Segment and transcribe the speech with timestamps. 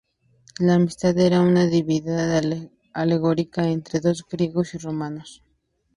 [0.57, 2.41] La amistad era una divinidad
[2.95, 5.43] alegórica entre los griegos y romanos.